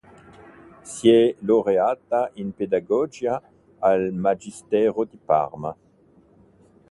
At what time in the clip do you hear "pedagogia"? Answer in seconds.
2.55-3.39